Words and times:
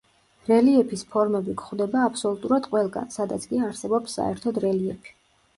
რელიეფის 0.51 1.03
ფორმები 1.15 1.53
გვხვდება 1.59 2.01
აბსოლუტურად 2.05 2.71
ყველგან, 2.73 3.13
სადაც 3.19 3.47
კი 3.53 3.63
არსებობს 3.69 4.17
საერთოდ 4.21 4.63
რელიეფი. 4.65 5.19